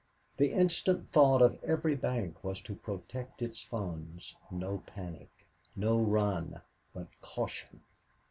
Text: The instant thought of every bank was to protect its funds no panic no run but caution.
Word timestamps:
The 0.37 0.51
instant 0.51 1.11
thought 1.11 1.43
of 1.43 1.63
every 1.63 1.93
bank 1.95 2.43
was 2.43 2.59
to 2.61 2.73
protect 2.73 3.43
its 3.43 3.61
funds 3.61 4.35
no 4.49 4.79
panic 4.87 5.29
no 5.75 5.99
run 6.01 6.59
but 6.91 7.09
caution. 7.21 7.81